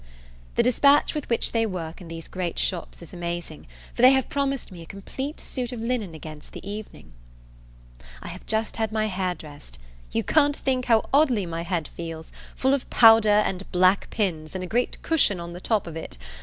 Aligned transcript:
The 0.55 0.63
dispatch 0.63 1.13
with 1.13 1.29
which 1.29 1.51
they 1.51 1.63
work 1.63 2.01
in 2.01 2.07
these 2.07 2.27
great 2.27 2.57
shops 2.57 3.03
is 3.03 3.13
amazing, 3.13 3.67
for 3.93 4.01
they 4.01 4.09
have 4.13 4.29
promised 4.29 4.71
me 4.71 4.81
a 4.81 4.85
complete 4.87 5.39
suit 5.39 5.71
of 5.71 5.79
linen 5.79 6.15
against 6.15 6.53
the 6.53 6.67
evening. 6.67 7.11
I 8.23 8.29
have 8.29 8.47
just 8.47 8.77
had 8.77 8.91
my 8.91 9.05
hair 9.05 9.35
dressed. 9.35 9.77
You 10.11 10.23
can't 10.23 10.57
think 10.57 10.85
how 10.85 11.05
oddly 11.13 11.45
my 11.45 11.61
head 11.61 11.87
feels; 11.95 12.33
full 12.55 12.73
of 12.73 12.89
powder 12.89 13.29
and 13.29 13.71
black 13.71 14.09
pins, 14.09 14.55
and 14.55 14.63
a 14.63 14.65
great 14.65 14.99
cushion 15.03 15.39
on 15.39 15.53
the 15.53 15.61
top 15.61 15.85
of 15.85 15.95
it. 15.95 16.17